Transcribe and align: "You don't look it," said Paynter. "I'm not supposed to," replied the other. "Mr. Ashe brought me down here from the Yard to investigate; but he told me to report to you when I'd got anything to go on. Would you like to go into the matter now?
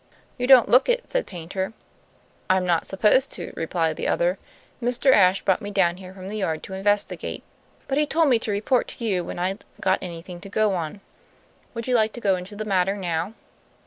"You 0.39 0.47
don't 0.47 0.67
look 0.67 0.89
it," 0.89 1.07
said 1.11 1.27
Paynter. 1.27 1.73
"I'm 2.49 2.65
not 2.65 2.87
supposed 2.87 3.31
to," 3.33 3.53
replied 3.55 3.97
the 3.97 4.07
other. 4.07 4.39
"Mr. 4.81 5.13
Ashe 5.13 5.43
brought 5.45 5.61
me 5.61 5.69
down 5.69 5.97
here 5.97 6.11
from 6.11 6.27
the 6.27 6.39
Yard 6.39 6.63
to 6.63 6.73
investigate; 6.73 7.43
but 7.87 7.99
he 7.99 8.07
told 8.07 8.27
me 8.27 8.39
to 8.39 8.49
report 8.49 8.87
to 8.87 9.05
you 9.05 9.23
when 9.23 9.37
I'd 9.37 9.63
got 9.79 9.99
anything 10.01 10.41
to 10.41 10.49
go 10.49 10.73
on. 10.73 11.01
Would 11.75 11.87
you 11.87 11.93
like 11.93 12.13
to 12.13 12.19
go 12.19 12.35
into 12.35 12.55
the 12.55 12.65
matter 12.65 12.95
now? 12.97 13.35